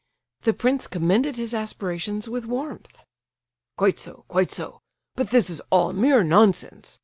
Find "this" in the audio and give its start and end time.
5.29-5.47